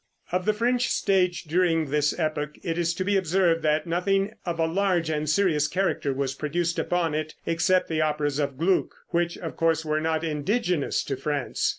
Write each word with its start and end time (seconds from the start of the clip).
Of 0.31 0.45
the 0.45 0.53
French 0.53 0.89
stage 0.89 1.43
during 1.43 1.91
this 1.91 2.17
epoch 2.17 2.55
it 2.63 2.79
is 2.79 2.95
to 2.95 3.03
be 3.05 3.15
observed 3.17 3.61
that 3.61 3.85
nothing 3.85 4.33
of 4.47 4.57
a 4.57 4.65
large 4.65 5.11
and 5.11 5.29
serious 5.29 5.67
character 5.67 6.11
was 6.11 6.33
produced 6.33 6.79
upon 6.79 7.13
it, 7.13 7.35
except 7.45 7.87
the 7.87 8.01
operas 8.01 8.39
of 8.39 8.57
Gluck, 8.57 8.95
which 9.09 9.37
of 9.37 9.55
course 9.55 9.85
were 9.85 10.01
not 10.01 10.23
indigenous 10.23 11.03
to 11.03 11.15
France. 11.15 11.69